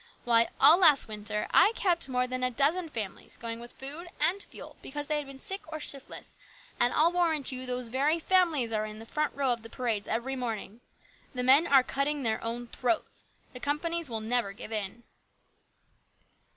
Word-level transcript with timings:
Why, 0.23 0.49
all 0.59 0.79
last 0.79 1.07
winter 1.07 1.47
I 1.53 1.73
kept 1.75 2.09
more 2.09 2.25
than 2.25 2.43
a 2.43 2.49
dozen 2.49 2.89
families 2.89 3.37
going 3.37 3.59
with 3.59 3.73
food 3.73 4.07
and 4.19 4.41
fuel 4.41 4.77
because 4.81 5.05
they 5.05 5.17
had 5.19 5.27
been 5.27 5.37
sick 5.37 5.61
or 5.71 5.79
shiftless, 5.79 6.39
and 6.79 6.91
I'll 6.95 7.11
warrant 7.11 7.51
you 7.51 7.67
those 7.67 7.89
very 7.89 8.17
families 8.17 8.73
are 8.73 8.87
in 8.87 8.97
the 8.97 9.05
front 9.05 9.35
row 9.35 9.51
of 9.53 9.61
the 9.61 9.69
parades 9.69 10.07
every 10.07 10.35
morning! 10.35 10.81
The 11.35 11.43
men 11.43 11.67
are 11.67 11.83
cutting 11.83 12.23
their 12.23 12.43
own 12.43 12.65
throats. 12.69 13.25
The 13.53 13.59
companies 13.59 14.09
will 14.09 14.21
never 14.21 14.53
give 14.53 14.71
in." 14.71 15.03